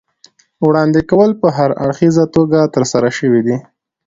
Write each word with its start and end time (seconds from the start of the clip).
وړاندې 0.67 1.01
کول 1.11 1.31
په 1.41 1.47
هراړخیزه 1.57 2.23
توګه 2.35 2.59
ترسره 2.75 3.09
شوي 3.17 3.41
دي. 3.47 3.57